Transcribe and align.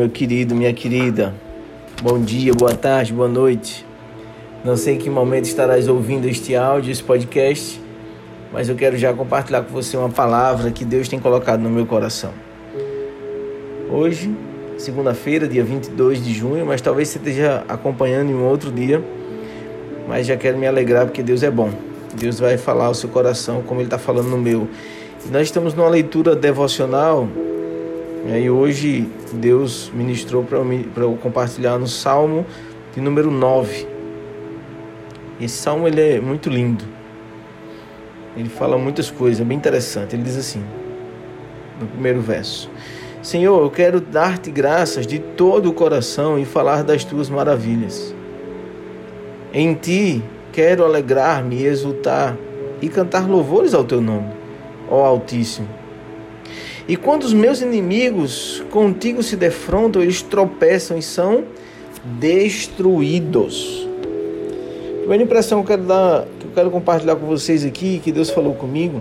meu 0.00 0.08
querido, 0.08 0.54
minha 0.54 0.72
querida. 0.72 1.34
Bom 2.02 2.18
dia, 2.18 2.54
boa 2.54 2.74
tarde, 2.74 3.12
boa 3.12 3.28
noite. 3.28 3.84
Não 4.64 4.74
sei 4.74 4.94
em 4.94 4.98
que 4.98 5.10
momento 5.10 5.44
estarás 5.44 5.88
ouvindo 5.88 6.26
este 6.26 6.56
áudio, 6.56 6.90
esse 6.90 7.02
podcast, 7.02 7.78
mas 8.50 8.70
eu 8.70 8.76
quero 8.76 8.96
já 8.96 9.12
compartilhar 9.12 9.60
com 9.60 9.70
você 9.74 9.98
uma 9.98 10.08
palavra 10.08 10.70
que 10.70 10.86
Deus 10.86 11.06
tem 11.06 11.20
colocado 11.20 11.60
no 11.60 11.68
meu 11.68 11.84
coração. 11.84 12.32
Hoje, 13.90 14.34
segunda-feira, 14.78 15.46
dia 15.46 15.62
22 15.62 16.24
de 16.24 16.32
junho, 16.32 16.64
mas 16.64 16.80
talvez 16.80 17.08
você 17.08 17.18
esteja 17.18 17.62
acompanhando 17.68 18.30
em 18.30 18.34
um 18.34 18.46
outro 18.46 18.72
dia, 18.72 19.04
mas 20.08 20.26
já 20.26 20.36
quero 20.38 20.56
me 20.56 20.66
alegrar 20.66 21.04
porque 21.04 21.22
Deus 21.22 21.42
é 21.42 21.50
bom. 21.50 21.68
Deus 22.18 22.40
vai 22.40 22.56
falar 22.56 22.86
ao 22.86 22.94
seu 22.94 23.10
coração 23.10 23.60
como 23.66 23.80
Ele 23.82 23.86
está 23.88 23.98
falando 23.98 24.30
no 24.30 24.38
meu. 24.38 24.66
E 25.26 25.28
nós 25.30 25.42
estamos 25.42 25.74
numa 25.74 25.90
leitura 25.90 26.34
devocional 26.34 27.28
e 28.26 28.50
hoje 28.50 29.08
Deus 29.32 29.90
ministrou 29.94 30.44
para 30.44 31.02
eu 31.02 31.18
compartilhar 31.22 31.78
no 31.78 31.86
Salmo 31.86 32.44
de 32.94 33.00
número 33.00 33.30
9. 33.30 33.86
Esse 35.40 35.56
salmo 35.56 35.88
ele 35.88 36.00
é 36.00 36.20
muito 36.20 36.50
lindo. 36.50 36.84
Ele 38.36 38.48
fala 38.48 38.76
muitas 38.76 39.10
coisas, 39.10 39.40
é 39.40 39.44
bem 39.44 39.56
interessante. 39.56 40.14
Ele 40.14 40.22
diz 40.22 40.36
assim, 40.36 40.62
no 41.80 41.86
primeiro 41.86 42.20
verso: 42.20 42.70
Senhor, 43.22 43.62
eu 43.62 43.70
quero 43.70 44.00
dar-te 44.00 44.50
graças 44.50 45.06
de 45.06 45.18
todo 45.18 45.70
o 45.70 45.72
coração 45.72 46.38
e 46.38 46.44
falar 46.44 46.84
das 46.84 47.04
tuas 47.04 47.30
maravilhas. 47.30 48.14
Em 49.52 49.74
ti 49.74 50.22
quero 50.52 50.84
alegrar-me 50.84 51.56
e 51.56 51.66
exultar 51.66 52.36
e 52.82 52.88
cantar 52.88 53.28
louvores 53.28 53.72
ao 53.72 53.84
teu 53.84 54.00
nome, 54.00 54.28
ó 54.90 55.04
Altíssimo. 55.04 55.79
E 56.90 56.96
quando 56.96 57.22
os 57.22 57.32
meus 57.32 57.60
inimigos 57.60 58.64
contigo 58.68 59.22
se 59.22 59.36
defrontam, 59.36 60.02
eles 60.02 60.22
tropeçam 60.22 60.98
e 60.98 61.02
são 61.02 61.44
destruídos. 62.18 63.86
A 64.94 64.98
primeira 64.98 65.22
impressão 65.22 65.60
que 65.62 65.72
eu 65.72 65.76
quero 65.76 65.86
dar, 65.86 66.26
que 66.40 66.46
eu 66.46 66.50
quero 66.52 66.68
compartilhar 66.68 67.14
com 67.14 67.26
vocês 67.26 67.64
aqui, 67.64 68.00
que 68.02 68.10
Deus 68.10 68.28
falou 68.30 68.54
comigo, 68.54 69.00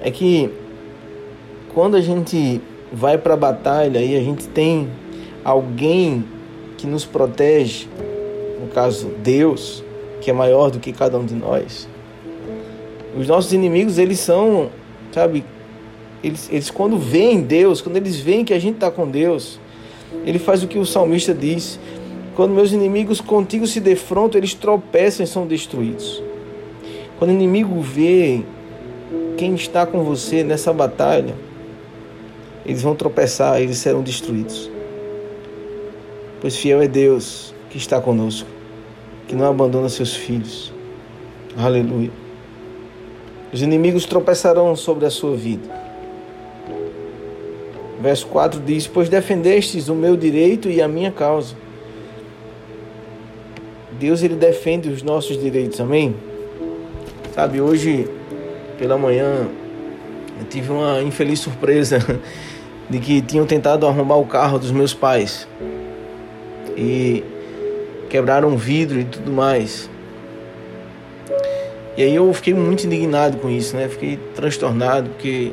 é 0.00 0.10
que 0.10 0.48
quando 1.74 1.98
a 1.98 2.00
gente 2.00 2.62
vai 2.90 3.18
para 3.18 3.34
a 3.34 3.36
batalha 3.36 3.98
e 3.98 4.16
a 4.16 4.20
gente 4.20 4.48
tem 4.48 4.88
alguém 5.44 6.24
que 6.78 6.86
nos 6.86 7.04
protege, 7.04 7.88
no 8.58 8.68
caso 8.68 9.10
Deus, 9.22 9.84
que 10.22 10.30
é 10.30 10.32
maior 10.32 10.70
do 10.70 10.80
que 10.80 10.94
cada 10.94 11.18
um 11.18 11.26
de 11.26 11.34
nós, 11.34 11.86
os 13.18 13.28
nossos 13.28 13.52
inimigos 13.52 13.98
eles 13.98 14.18
são, 14.18 14.70
sabe, 15.12 15.44
eles, 16.22 16.48
eles 16.50 16.70
quando 16.70 16.96
veem 16.98 17.42
Deus, 17.42 17.80
quando 17.80 17.96
eles 17.96 18.16
veem 18.16 18.44
que 18.44 18.54
a 18.54 18.58
gente 18.58 18.76
está 18.76 18.90
com 18.90 19.08
Deus, 19.08 19.58
ele 20.24 20.38
faz 20.38 20.62
o 20.62 20.68
que 20.68 20.78
o 20.78 20.86
salmista 20.86 21.34
diz: 21.34 21.78
quando 22.34 22.52
meus 22.52 22.72
inimigos 22.72 23.20
contigo 23.20 23.66
se 23.66 23.80
defrontam, 23.80 24.38
eles 24.38 24.54
tropeçam 24.54 25.24
e 25.24 25.26
são 25.26 25.46
destruídos. 25.46 26.22
Quando 27.18 27.30
o 27.30 27.34
inimigo 27.34 27.80
vê 27.80 28.42
quem 29.36 29.54
está 29.54 29.84
com 29.84 30.02
você 30.02 30.42
nessa 30.42 30.72
batalha, 30.72 31.34
eles 32.64 32.82
vão 32.82 32.94
tropeçar, 32.94 33.60
eles 33.60 33.78
serão 33.78 34.02
destruídos. 34.02 34.70
Pois 36.40 36.56
fiel 36.56 36.80
é 36.82 36.88
Deus 36.88 37.54
que 37.70 37.76
está 37.76 38.00
conosco, 38.00 38.48
que 39.28 39.34
não 39.34 39.46
abandona 39.46 39.88
seus 39.88 40.14
filhos. 40.14 40.72
Aleluia. 41.56 42.10
Os 43.52 43.60
inimigos 43.60 44.06
tropeçarão 44.06 44.74
sobre 44.74 45.04
a 45.04 45.10
sua 45.10 45.36
vida. 45.36 45.81
Verso 48.02 48.26
4 48.26 48.60
diz: 48.60 48.88
Pois 48.88 49.08
defendestes 49.08 49.88
o 49.88 49.94
meu 49.94 50.16
direito 50.16 50.68
e 50.68 50.82
a 50.82 50.88
minha 50.88 51.12
causa. 51.12 51.54
Deus 53.92 54.24
ele 54.24 54.34
defende 54.34 54.88
os 54.88 55.04
nossos 55.04 55.40
direitos, 55.40 55.80
amém? 55.80 56.16
Sabe, 57.32 57.60
hoje 57.60 58.08
pela 58.76 58.98
manhã 58.98 59.46
eu 60.40 60.44
tive 60.50 60.72
uma 60.72 61.00
infeliz 61.00 61.38
surpresa 61.38 62.00
de 62.90 62.98
que 62.98 63.22
tinham 63.22 63.46
tentado 63.46 63.86
arrombar 63.86 64.18
o 64.18 64.26
carro 64.26 64.58
dos 64.58 64.72
meus 64.72 64.92
pais 64.92 65.46
e 66.76 67.22
quebraram 68.10 68.48
um 68.48 68.56
vidro 68.56 68.98
e 68.98 69.04
tudo 69.04 69.30
mais. 69.30 69.88
E 71.96 72.02
aí 72.02 72.14
eu 72.14 72.32
fiquei 72.32 72.54
muito 72.54 72.84
indignado 72.84 73.36
com 73.36 73.48
isso, 73.48 73.76
né? 73.76 73.86
Fiquei 73.86 74.18
transtornado 74.34 75.10
porque 75.10 75.52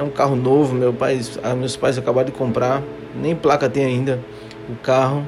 é 0.00 0.02
um 0.02 0.10
carro 0.10 0.34
novo, 0.34 0.74
meu 0.74 0.92
pai, 0.92 1.20
ah, 1.42 1.54
meus 1.54 1.76
pais 1.76 1.98
acabaram 1.98 2.26
de 2.26 2.32
comprar, 2.32 2.82
nem 3.14 3.36
placa 3.36 3.68
tem 3.68 3.84
ainda 3.84 4.18
o 4.68 4.74
carro. 4.76 5.24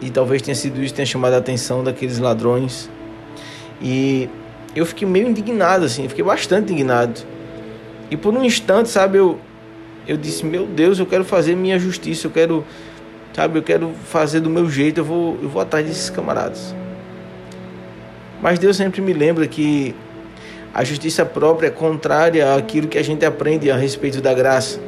E 0.00 0.10
talvez 0.10 0.42
tenha 0.42 0.54
sido 0.54 0.82
isso 0.82 0.92
que 0.92 0.96
tenha 0.96 1.06
chamado 1.06 1.34
a 1.34 1.38
atenção 1.38 1.84
daqueles 1.84 2.18
ladrões. 2.18 2.90
E 3.80 4.28
eu 4.74 4.84
fiquei 4.86 5.06
meio 5.06 5.28
indignado 5.28 5.84
assim, 5.84 6.08
fiquei 6.08 6.24
bastante 6.24 6.72
indignado. 6.72 7.20
E 8.10 8.16
por 8.16 8.34
um 8.34 8.44
instante, 8.44 8.88
sabe, 8.88 9.18
eu 9.18 9.38
eu 10.06 10.16
disse: 10.16 10.44
"Meu 10.44 10.66
Deus, 10.66 10.98
eu 10.98 11.06
quero 11.06 11.24
fazer 11.24 11.54
minha 11.54 11.78
justiça, 11.78 12.26
eu 12.26 12.30
quero, 12.30 12.64
sabe, 13.32 13.58
eu 13.58 13.62
quero 13.62 13.92
fazer 14.10 14.40
do 14.40 14.50
meu 14.50 14.68
jeito, 14.70 15.00
eu 15.00 15.04
vou 15.04 15.38
eu 15.42 15.48
vou 15.48 15.60
atrás 15.60 15.86
desses 15.86 16.10
camaradas". 16.10 16.74
Mas 18.42 18.58
Deus 18.58 18.76
sempre 18.76 19.00
me 19.00 19.12
lembra 19.12 19.46
que 19.46 19.94
a 20.74 20.82
justiça 20.82 21.24
própria 21.24 21.68
é 21.68 21.70
contrária 21.70 22.52
àquilo 22.52 22.88
que 22.88 22.98
a 22.98 23.02
gente 23.04 23.24
aprende 23.24 23.70
a 23.70 23.76
respeito 23.76 24.20
da 24.20 24.34
graça. 24.34 24.80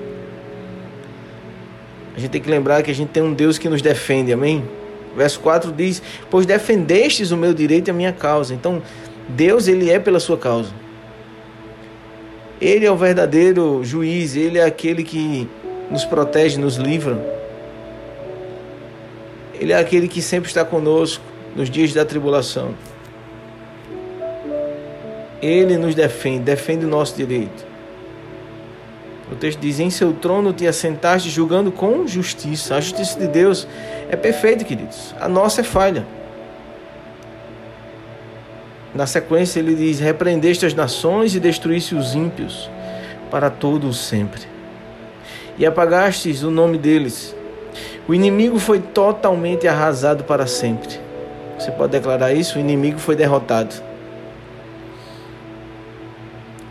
A 2.17 2.19
gente 2.19 2.31
tem 2.31 2.41
que 2.41 2.51
lembrar 2.51 2.83
que 2.83 2.91
a 2.91 2.95
gente 2.95 3.11
tem 3.11 3.23
um 3.23 3.33
Deus 3.33 3.57
que 3.57 3.69
nos 3.69 3.81
defende, 3.81 4.33
amém? 4.33 4.69
Verso 5.17 5.39
4 5.39 5.71
diz: 5.71 6.03
Pois 6.29 6.45
defendestes 6.45 7.31
o 7.31 7.37
meu 7.37 7.55
direito 7.55 7.87
e 7.87 7.91
a 7.93 7.95
minha 7.95 8.13
causa. 8.13 8.53
Então, 8.53 8.83
Deus, 9.29 9.69
ele 9.69 9.89
é 9.89 10.01
pela 10.01 10.19
sua 10.19 10.37
causa. 10.37 10.71
Ele 12.61 12.85
é 12.85 12.91
o 12.91 12.97
verdadeiro 12.97 13.85
juiz, 13.85 14.35
ele 14.35 14.59
é 14.59 14.65
aquele 14.65 15.05
que 15.05 15.49
nos 15.89 16.05
protege, 16.05 16.59
nos 16.59 16.75
livra. 16.75 17.17
Ele 19.61 19.73
é 19.73 19.79
aquele 19.79 20.09
que 20.09 20.21
sempre 20.21 20.49
está 20.49 20.65
conosco 20.65 21.23
nos 21.55 21.71
dias 21.71 21.93
da 21.93 22.05
tribulação. 22.05 22.75
Ele 25.47 25.77
nos 25.77 25.95
defende, 25.95 26.41
defende 26.41 26.85
o 26.85 26.89
nosso 26.89 27.15
direito. 27.15 27.65
O 29.31 29.37
texto 29.37 29.61
diz: 29.61 29.79
Em 29.79 29.91
seu 29.91 30.13
trono 30.13 30.53
te 30.53 30.67
assentaste 30.67 31.31
julgando 31.31 31.71
com 31.71 32.05
justiça. 32.07 32.75
A 32.75 32.81
justiça 32.81 33.19
de 33.19 33.29
Deus 33.29 33.67
é 34.11 34.17
perfeita, 34.17 34.65
queridos. 34.65 35.15
A 35.21 35.29
nossa 35.29 35.61
é 35.61 35.65
falha. 35.65 36.05
Na 38.93 39.07
sequência, 39.07 39.61
ele 39.61 39.77
diz: 39.77 40.01
Repreendeste 40.01 40.67
as 40.67 40.75
nações 40.75 41.35
e 41.37 41.41
destruíste 41.41 41.95
os 41.95 42.15
ímpios 42.15 42.69
para 43.31 43.49
todo 43.49 43.89
o 43.89 43.93
sempre. 43.93 44.43
E 45.57 45.65
apagastes 45.65 46.43
o 46.43 46.51
nome 46.51 46.77
deles. 46.77 47.35
O 48.09 48.15
inimigo 48.15 48.59
foi 48.59 48.81
totalmente 48.81 49.69
arrasado 49.69 50.25
para 50.25 50.47
sempre. 50.47 50.99
Você 51.57 51.71
pode 51.71 51.93
declarar 51.93 52.33
isso? 52.33 52.59
O 52.59 52.61
inimigo 52.61 52.99
foi 52.99 53.15
derrotado. 53.15 53.86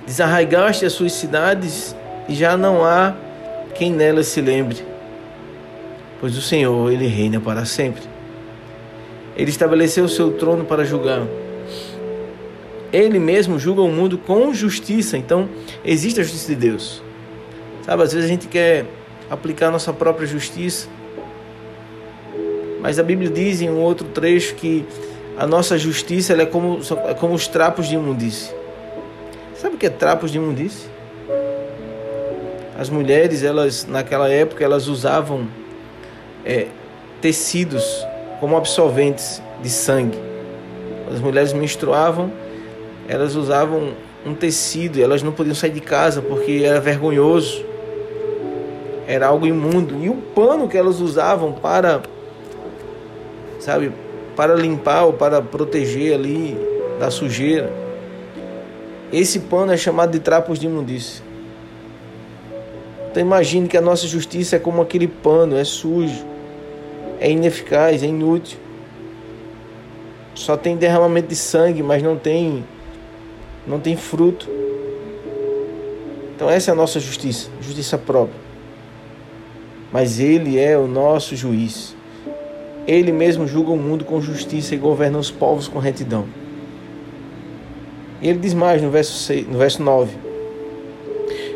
Desarraigaste 0.06 0.86
as 0.86 0.94
suas 0.94 1.14
cidades 1.14 1.96
e 2.30 2.36
já 2.36 2.56
não 2.56 2.84
há 2.84 3.16
quem 3.74 3.92
nelas 3.92 4.28
se 4.28 4.40
lembre. 4.42 4.78
Pois 6.20 6.38
o 6.38 6.42
Senhor, 6.42 6.92
ele 6.92 7.08
reina 7.08 7.40
para 7.40 7.66
sempre. 7.66 8.04
Ele 9.36 9.50
estabeleceu 9.50 10.06
o 10.06 10.10
seu 10.10 10.32
trono 10.32 10.64
para 10.64 10.86
julgar. 10.86 11.24
Ele 12.94 13.20
mesmo 13.20 13.60
julga 13.60 13.82
o 13.82 13.90
mundo 13.90 14.18
com 14.18 14.54
justiça. 14.54 15.18
Então, 15.18 15.50
existe 15.84 16.22
a 16.22 16.24
justiça 16.24 16.48
de 16.48 16.56
Deus. 16.56 17.04
Sabe, 17.84 18.04
às 18.04 18.14
vezes 18.14 18.30
a 18.30 18.32
gente 18.32 18.48
quer 18.48 18.86
aplicar 19.30 19.68
a 19.68 19.72
nossa 19.72 19.92
própria 19.92 20.26
justiça. 20.26 20.88
Mas 22.80 22.98
a 22.98 23.04
Bíblia 23.04 23.30
diz 23.30 23.62
em 23.62 23.70
um 23.70 23.82
outro 23.82 24.08
trecho 24.08 24.56
que 24.56 24.86
a 25.38 25.46
nossa 25.46 25.78
justiça 25.78 26.34
é, 26.34 26.46
como, 26.46 26.80
é 27.08 27.14
como 27.14 27.34
os 27.34 27.48
trapos 27.48 27.88
de 27.88 27.96
imundície. 27.96 28.54
Sabe 29.76 29.78
o 29.78 29.78
que 29.78 29.86
é 29.88 29.90
trapos 29.90 30.32
de 30.32 30.38
imundície? 30.38 30.90
As 32.80 32.90
mulheres, 32.90 33.44
elas 33.44 33.86
naquela 33.86 34.30
época, 34.30 34.64
elas 34.64 34.88
usavam 34.88 35.50
é, 36.46 36.68
tecidos 37.20 37.84
como 38.40 38.56
absorventes 38.56 39.42
de 39.62 39.70
sangue. 39.70 40.18
As 41.14 41.20
mulheres 41.20 41.52
menstruavam, 41.52 42.32
elas 43.06 43.36
usavam 43.36 43.92
um 44.26 44.34
tecido, 44.34 45.02
elas 45.02 45.22
não 45.22 45.34
podiam 45.34 45.54
sair 45.54 45.72
de 45.72 45.82
casa 45.82 46.22
porque 46.22 46.64
era 46.64 46.80
vergonhoso, 46.80 47.66
era 49.06 49.28
algo 49.28 49.46
imundo. 49.46 50.02
E 50.02 50.10
o 50.10 50.16
pano 50.16 50.70
que 50.70 50.78
elas 50.78 51.02
usavam 51.02 51.52
para, 51.52 52.02
sabe, 53.60 53.92
para 54.38 54.56
limpar 54.56 55.04
ou 55.04 55.12
para 55.12 55.42
proteger 55.42 56.14
ali 56.14 56.58
da 56.98 57.12
sujeira, 57.12 57.85
esse 59.20 59.40
pano 59.40 59.72
é 59.72 59.78
chamado 59.78 60.12
de 60.12 60.20
trapos 60.20 60.60
de 60.60 60.66
imundície. 60.66 61.22
Então 63.10 63.22
imagine 63.22 63.68
que 63.68 63.78
a 63.78 63.82
nossa 63.82 64.08
justiça 64.08 64.58
é 64.58 64.60
como 64.60 64.82
aquele 64.82 65.08
pano, 65.08 65.56
é 65.56 65.64
sujo, 65.64 66.26
é 67.20 67.32
ineficaz, 67.32 68.04
é 68.04 68.08
inútil. 68.08 68.60
Só 70.34 70.58
tem 70.58 70.76
derramamento 70.76 71.30
de 71.30 71.36
sangue, 71.36 71.82
mas 71.82 72.04
não 72.04 72.18
tem 72.18 72.66
não 73.66 73.80
tem 73.80 73.96
fruto. 73.96 74.50
Então 76.36 76.50
essa 76.50 76.72
é 76.72 76.74
a 76.74 76.76
nossa 76.76 77.00
justiça, 77.00 77.50
justiça 77.62 77.98
própria. 77.98 78.40
Mas 79.94 80.20
ele 80.20 80.60
é 80.60 80.78
o 80.78 80.88
nosso 80.88 81.38
juiz. 81.38 81.96
Ele 82.86 83.14
mesmo 83.14 83.48
julga 83.48 83.72
o 83.72 83.78
mundo 83.78 84.04
com 84.04 84.20
justiça 84.20 84.76
e 84.76 84.78
governa 84.78 85.18
os 85.18 85.32
povos 85.32 85.70
com 85.70 85.80
retidão. 85.80 86.28
E 88.22 88.30
ele 88.30 88.40
diz 88.40 88.54
mais 88.54 88.82
no 88.82 88.90
verso, 88.90 89.14
6, 89.14 89.48
no 89.48 89.58
verso 89.58 89.82
9: 89.84 90.16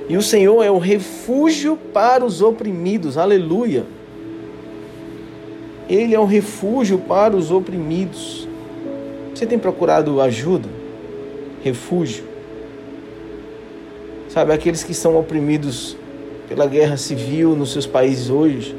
E 0.08 0.18
o 0.18 0.22
Senhor 0.22 0.64
é 0.64 0.72
o 0.72 0.78
refúgio 0.78 1.78
para 1.94 2.26
os 2.26 2.42
oprimidos. 2.42 3.18
Aleluia. 3.18 3.86
Ele 5.90 6.14
é 6.14 6.20
o 6.20 6.26
refúgio 6.26 7.00
para 7.00 7.36
os 7.36 7.52
oprimidos. 7.52 8.48
Você 9.34 9.46
tem 9.46 9.58
procurado 9.58 10.22
ajuda? 10.22 10.70
Refúgio? 11.64 12.24
Sabe, 14.30 14.54
aqueles 14.54 14.84
que 14.84 14.94
são 14.94 15.18
oprimidos 15.18 15.98
pela 16.48 16.68
guerra 16.68 16.98
civil 16.98 17.56
nos 17.56 17.72
seus 17.72 17.88
países 17.88 18.30
hoje, 18.30 18.76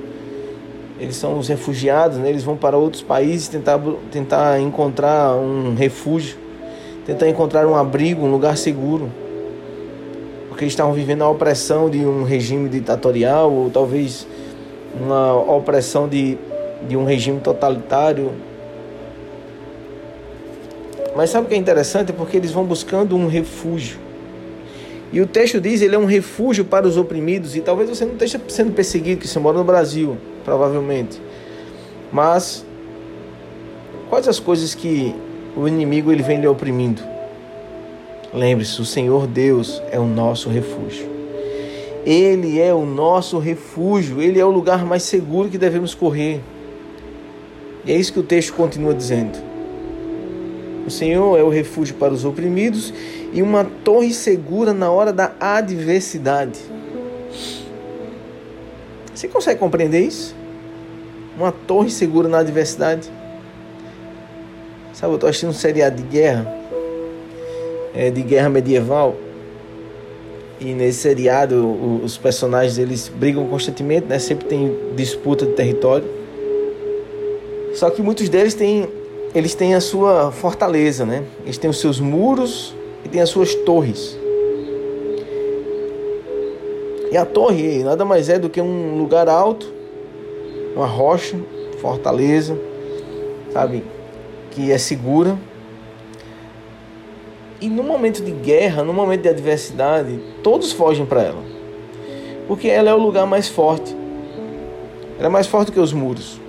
eles 1.01 1.17
são 1.17 1.39
os 1.39 1.49
refugiados, 1.49 2.19
né? 2.19 2.29
eles 2.29 2.45
vão 2.45 2.57
para 2.57 2.77
outros 2.77 3.03
países 3.03 3.49
tentar, 3.49 3.81
tentar 4.13 4.61
encontrar 4.61 5.35
um 5.35 5.75
refúgio, 5.75 6.37
tentar 7.11 7.29
encontrar 7.29 7.67
um 7.67 7.75
abrigo, 7.75 8.25
um 8.25 8.31
lugar 8.31 8.57
seguro. 8.57 9.11
Porque 10.49 10.65
estavam 10.65 10.93
vivendo 10.93 11.23
a 11.23 11.29
opressão 11.29 11.91
de 11.91 11.99
um 11.99 12.23
regime 12.23 12.69
ditatorial, 12.69 13.53
ou 13.53 13.69
talvez 13.69 14.29
uma 14.95 15.35
opressão 15.35 16.09
de, 16.09 16.39
de 16.89 16.97
um 16.97 17.05
regime 17.05 17.41
totalitário. 17.41 18.31
Mas 21.17 21.31
sabe 21.31 21.47
o 21.47 21.49
que 21.49 21.55
é 21.55 21.59
interessante? 21.59 22.13
Porque 22.13 22.37
eles 22.37 22.53
vão 22.53 22.65
buscando 22.65 23.17
um 23.17 23.27
refúgio. 23.27 23.99
E 25.13 25.21
o 25.21 25.27
texto 25.27 25.61
diz, 25.61 25.83
ele 25.83 25.97
é 25.97 25.99
um 25.99 26.07
refúgio 26.07 26.65
para 26.65 26.87
os 26.87 26.97
oprimidos, 26.97 27.57
e 27.57 27.61
talvez 27.61 27.89
você 27.89 28.05
não 28.05 28.13
esteja 28.13 28.41
sendo 28.47 28.73
perseguido, 28.73 29.21
que 29.21 29.27
você 29.27 29.41
mora 29.41 29.59
no 29.59 29.65
Brasil, 29.65 30.17
provavelmente. 30.45 31.21
Mas 32.13 32.65
quais 34.09 34.29
as 34.29 34.39
coisas 34.39 34.77
que 34.77 35.13
o 35.57 35.67
inimigo 35.67 36.13
ele 36.13 36.23
vem 36.23 36.41
lhe 36.41 36.47
oprimindo? 36.47 37.03
Lembre-se, 38.33 38.81
o 38.81 38.85
Senhor 38.85 39.27
Deus 39.27 39.83
é 39.91 39.99
o 39.99 40.07
nosso 40.07 40.49
refúgio. 40.49 41.09
Ele 42.07 42.61
é 42.61 42.73
o 42.73 42.87
nosso 42.87 43.39
refúgio, 43.39 44.23
ele 44.23 44.39
é 44.39 44.45
o 44.45 44.51
lugar 44.51 44.85
mais 44.85 45.03
seguro 45.03 45.49
que 45.49 45.59
devemos 45.59 45.95
correr. 45.95 46.41
E 47.85 47.93
é 47.93 47.97
isso 47.97 48.13
que 48.13 48.21
o 48.21 48.23
texto 48.23 48.55
continua 48.55 48.95
dizendo. 48.95 49.39
O 50.87 50.91
Senhor 50.91 51.39
é 51.39 51.43
o 51.43 51.49
refúgio 51.49 51.95
para 51.97 52.13
os 52.13 52.25
oprimidos 52.25 52.93
e 53.33 53.43
uma 53.43 53.65
torre 53.65 54.13
segura 54.13 54.73
na 54.73 54.91
hora 54.91 55.13
da 55.13 55.33
adversidade. 55.39 56.59
Você 59.15 59.29
consegue 59.29 59.61
compreender 59.61 60.01
isso? 60.01 60.35
Uma 61.37 61.53
torre 61.53 61.91
segura 61.91 62.29
na 62.29 62.39
adversidade. 62.39 63.11
Sabe, 65.01 65.13
eu 65.13 65.15
estou 65.15 65.31
assistindo 65.31 65.49
um 65.49 65.55
seriado 65.55 65.97
de 65.97 66.03
guerra, 66.03 66.47
é, 67.95 68.11
de 68.11 68.21
guerra 68.21 68.51
medieval. 68.51 69.17
E 70.61 70.75
nesse 70.75 70.99
seriado, 70.99 72.05
os 72.05 72.19
personagens 72.19 72.77
eles 72.77 73.09
brigam 73.09 73.49
constantemente, 73.49 74.07
né? 74.07 74.19
Sempre 74.19 74.45
tem 74.47 74.77
disputa 74.95 75.47
de 75.47 75.53
território. 75.53 76.07
Só 77.73 77.89
que 77.89 78.03
muitos 78.03 78.29
deles 78.29 78.53
têm, 78.53 78.87
eles 79.35 79.55
têm 79.55 79.75
a 79.75 79.81
sua 79.81 80.31
fortaleza, 80.31 81.07
né? 81.07 81.25
Eles 81.45 81.57
têm 81.57 81.71
os 81.71 81.81
seus 81.81 81.99
muros 81.99 82.75
e 83.03 83.09
têm 83.09 83.23
as 83.23 83.31
suas 83.31 83.55
torres. 83.55 84.19
E 87.11 87.17
a 87.17 87.25
torre 87.25 87.83
nada 87.83 88.05
mais 88.05 88.29
é 88.29 88.39
do 88.39 88.51
que 88.51 88.61
um 88.61 88.99
lugar 88.99 89.31
alto, 89.31 89.67
uma 90.77 90.87
rocha, 90.87 91.39
fortaleza, 91.81 92.55
sabe, 93.51 93.83
que 94.51 94.71
é 94.71 94.79
segura. 94.79 95.39
E 97.61 97.69
no 97.69 97.83
momento 97.83 98.23
de 98.23 98.31
guerra, 98.31 98.83
no 98.83 98.93
momento 98.93 99.23
de 99.23 99.29
adversidade, 99.29 100.19
todos 100.43 100.73
fogem 100.73 101.05
para 101.05 101.23
ela. 101.23 101.43
Porque 102.49 102.69
ela 102.69 102.91
é 102.91 102.95
o 102.95 102.99
lugar 102.99 103.27
mais 103.27 103.49
forte. 103.49 103.95
Ela 105.19 105.27
é 105.27 105.31
mais 105.31 105.47
forte 105.47 105.71
que 105.71 105.79
os 105.79 105.93
muros. 105.93 106.41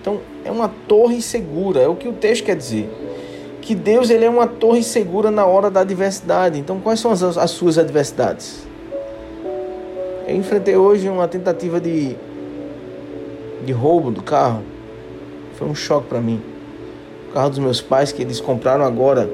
Então, 0.00 0.20
é 0.44 0.50
uma 0.50 0.68
torre 0.86 1.20
segura, 1.20 1.80
é 1.80 1.88
o 1.88 1.94
que 1.94 2.08
o 2.08 2.12
texto 2.12 2.44
quer 2.44 2.56
dizer. 2.56 2.88
Que 3.60 3.74
Deus 3.74 4.10
ele 4.10 4.24
é 4.24 4.30
uma 4.30 4.46
torre 4.46 4.82
segura 4.82 5.30
na 5.30 5.44
hora 5.46 5.70
da 5.70 5.80
adversidade. 5.80 6.58
Então, 6.58 6.80
quais 6.80 7.00
são 7.00 7.10
as, 7.10 7.22
as 7.22 7.50
suas 7.50 7.78
adversidades? 7.78 8.66
Eu 10.26 10.36
enfrentei 10.36 10.76
hoje 10.76 11.08
uma 11.08 11.26
tentativa 11.26 11.80
de, 11.80 12.16
de 13.64 13.72
roubo 13.72 14.10
do 14.10 14.22
carro. 14.22 14.62
Foi 15.60 15.68
um 15.68 15.74
choque 15.74 16.08
para 16.08 16.22
mim. 16.22 16.40
O 17.28 17.34
carro 17.34 17.50
dos 17.50 17.58
meus 17.58 17.82
pais 17.82 18.10
que 18.12 18.22
eles 18.22 18.40
compraram 18.40 18.82
agora. 18.82 19.28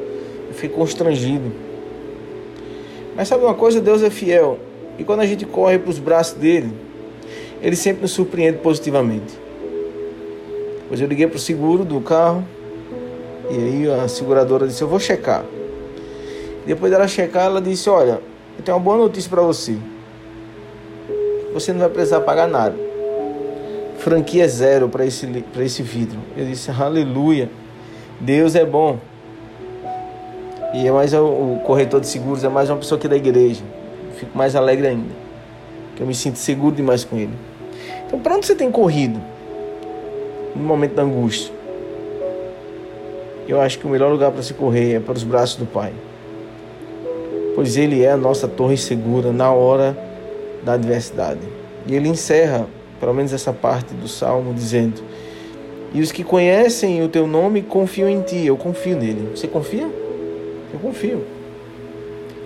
Eu 0.49 0.55
fiquei 0.55 0.71
constrangido. 0.71 1.53
Mas 3.15 3.29
sabe 3.29 3.45
uma 3.45 3.55
coisa? 3.55 3.81
Deus 3.81 4.03
é 4.03 4.11
fiel. 4.11 4.59
E 4.99 5.05
quando 5.05 5.21
a 5.21 5.27
gente 5.27 5.47
corre 5.47 5.79
para 5.79 5.89
os 5.89 6.01
braços 6.01 6.37
dele, 6.37 6.75
ele 7.63 7.77
sempre 7.77 8.03
nos 8.03 8.11
surpreende 8.11 8.59
positivamente. 8.59 9.39
Depois 10.83 11.01
eu 11.01 11.07
liguei 11.07 11.29
para 11.29 11.37
o 11.37 11.41
seguro 11.41 11.85
do 11.85 12.01
carro. 12.01 12.45
E 13.49 13.55
aí 13.55 13.89
a 13.89 14.09
seguradora 14.09 14.67
disse: 14.67 14.83
Eu 14.83 14.89
vou 14.89 14.99
checar. 14.99 15.45
Depois 16.67 16.91
dela 16.91 17.07
checar, 17.07 17.47
ela 17.47 17.61
disse: 17.61 17.89
Olha, 17.89 18.21
eu 18.59 18.65
tenho 18.65 18.77
uma 18.77 18.83
boa 18.83 18.97
notícia 18.97 19.31
para 19.31 19.43
você. 19.43 19.77
Você 21.55 21.73
não 21.73 21.79
vai 21.79 21.89
precisar 21.89 22.21
pagar 22.23 22.49
nada. 22.49 22.86
Franquia 24.07 24.47
zero 24.49 24.89
para 24.89 25.05
esse, 25.05 25.27
esse 25.59 25.83
vidro. 25.83 26.21
Eu 26.37 26.47
disse: 26.47 26.71
Aleluia. 26.71 27.51
Deus 28.21 28.55
é 28.55 28.65
bom. 28.65 29.01
E 30.73 30.87
é 30.87 30.93
mais 30.93 31.13
o, 31.13 31.61
corretor 31.65 32.01
de 32.01 32.07
seguros, 32.07 32.45
é 32.45 32.49
mais 32.49 32.71
uma 32.71 32.77
pessoa 32.77 32.99
aqui 32.99 33.09
da 33.09 33.17
igreja. 33.17 33.65
fico 34.15 34.39
mais 34.39 34.55
alegre 34.55 34.87
ainda. 34.87 35.13
Que 35.97 36.03
eu 36.03 36.07
me 36.07 36.15
sinto 36.15 36.39
seguro 36.39 36.77
demais 36.77 37.03
com 37.03 37.17
ele. 37.17 37.33
Então, 38.07 38.21
para 38.21 38.37
onde 38.37 38.47
você 38.47 38.55
tem 38.55 38.71
corrido? 38.71 39.21
no 40.55 40.63
momento 40.63 40.95
da 40.95 41.03
angústia. 41.03 41.53
Eu 43.49 43.61
acho 43.61 43.77
que 43.77 43.87
o 43.87 43.91
melhor 43.91 44.13
lugar 44.13 44.31
para 44.31 44.43
se 44.43 44.55
correr 44.55 44.95
é 44.95 45.01
para 45.01 45.15
os 45.15 45.25
braços 45.25 45.57
do 45.57 45.67
Pai. 45.67 45.93
Pois 47.57 47.77
Ele 47.77 48.05
é 48.05 48.13
a 48.13 48.17
nossa 48.17 48.47
torre 48.47 48.77
segura 48.77 49.33
na 49.33 49.53
hora 49.53 49.99
da 50.65 50.75
adversidade. 50.75 51.41
E 51.89 51.95
ele 51.95 52.09
encerra, 52.09 52.67
pelo 52.99 53.15
menos 53.15 53.33
essa 53.33 53.53
parte 53.53 53.95
do 53.95 54.09
salmo, 54.09 54.53
dizendo: 54.55 55.03
E 55.93 56.01
os 56.01 56.13
que 56.13 56.25
conhecem 56.25 57.03
o 57.03 57.09
teu 57.09 57.27
nome 57.27 57.63
confiam 57.63 58.09
em 58.09 58.23
ti. 58.23 58.47
Eu 58.47 58.57
confio 58.57 58.97
nele. 58.97 59.31
Você 59.35 59.47
confia? 59.47 59.89
Eu 60.73 60.79
confio. 60.81 61.25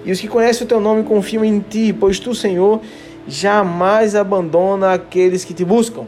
E 0.04 0.12
os 0.12 0.20
que 0.20 0.28
conhecem 0.28 0.64
o 0.64 0.68
teu 0.68 0.80
nome 0.80 1.02
confiam 1.02 1.44
em 1.44 1.60
ti, 1.60 1.92
pois 1.92 2.18
tu, 2.18 2.34
Senhor, 2.34 2.80
jamais 3.26 4.14
abandona 4.16 4.94
aqueles 4.94 5.44
que 5.44 5.52
te 5.52 5.64
buscam. 5.64 6.04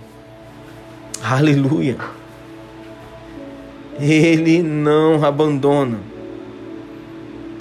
Aleluia. 1.23 1.97
Ele 4.01 4.63
não 4.63 5.23
abandona. 5.25 5.99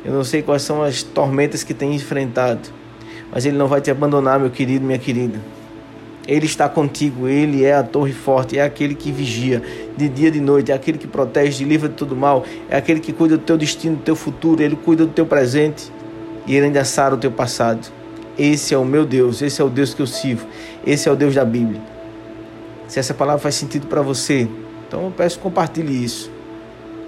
Eu 0.03 0.13
não 0.13 0.23
sei 0.23 0.41
quais 0.41 0.63
são 0.63 0.81
as 0.81 1.03
tormentas 1.03 1.63
que 1.63 1.73
tem 1.73 1.93
enfrentado, 1.93 2.69
mas 3.31 3.45
Ele 3.45 3.57
não 3.57 3.67
vai 3.67 3.81
te 3.81 3.91
abandonar, 3.91 4.39
meu 4.39 4.49
querido, 4.49 4.83
minha 4.83 4.97
querida. 4.97 5.39
Ele 6.27 6.45
está 6.45 6.69
contigo, 6.69 7.27
Ele 7.27 7.63
é 7.63 7.73
a 7.73 7.83
torre 7.83 8.13
forte, 8.13 8.57
é 8.57 8.63
aquele 8.63 8.93
que 8.93 9.11
vigia 9.11 9.61
de 9.97 10.07
dia 10.07 10.27
e 10.27 10.31
de 10.31 10.41
noite, 10.41 10.71
é 10.71 10.75
aquele 10.75 10.97
que 10.97 11.07
protege, 11.07 11.57
te 11.57 11.63
livra 11.63 11.89
de 11.89 11.95
todo 11.95 12.15
mal, 12.15 12.45
é 12.69 12.77
aquele 12.77 12.99
que 12.99 13.11
cuida 13.11 13.37
do 13.37 13.43
teu 13.43 13.57
destino, 13.57 13.95
do 13.95 14.03
teu 14.03 14.15
futuro, 14.15 14.61
Ele 14.61 14.75
cuida 14.75 15.05
do 15.05 15.11
teu 15.11 15.25
presente 15.25 15.91
e 16.45 16.55
Ele 16.55 16.67
ainda 16.67 16.85
sara 16.85 17.15
o 17.15 17.17
teu 17.17 17.31
passado. 17.31 17.91
Esse 18.37 18.73
é 18.73 18.77
o 18.77 18.85
meu 18.85 19.05
Deus, 19.05 19.41
esse 19.41 19.61
é 19.61 19.65
o 19.65 19.69
Deus 19.69 19.93
que 19.93 20.01
eu 20.01 20.07
sirvo, 20.07 20.45
esse 20.85 21.09
é 21.09 21.11
o 21.11 21.15
Deus 21.15 21.35
da 21.35 21.43
Bíblia. 21.43 21.81
Se 22.87 22.99
essa 22.99 23.13
palavra 23.13 23.41
faz 23.41 23.55
sentido 23.55 23.87
para 23.87 24.01
você, 24.01 24.47
então 24.87 25.05
eu 25.05 25.11
peço 25.11 25.39
compartilhe 25.39 26.03
isso. 26.03 26.29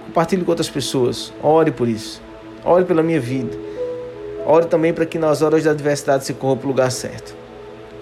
Compartilhe 0.06 0.44
com 0.44 0.52
outras 0.52 0.70
pessoas. 0.70 1.34
Ore 1.42 1.72
por 1.72 1.88
isso. 1.88 2.22
Ore 2.64 2.86
pela 2.86 3.04
minha 3.04 3.20
vida. 3.20 3.58
Ore 4.46 4.66
também 4.68 4.94
para 4.94 5.06
que 5.06 5.18
nas 5.18 5.42
horas 5.42 5.64
da 5.64 5.72
adversidade 5.72 6.24
se 6.24 6.34
corra 6.34 6.56
para 6.58 6.66
o 6.66 6.70
lugar 6.70 6.92
certo. 6.92 7.43